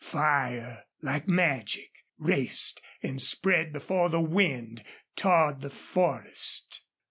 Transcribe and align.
Fire, 0.03 0.85
like 1.03 1.27
magic, 1.27 1.91
raced 2.17 2.81
and 3.03 3.21
spread 3.21 3.71
before 3.71 4.09
the 4.09 4.19
wind 4.19 4.83
toward 5.15 5.61
the 5.61 5.69
forest. 5.69 6.81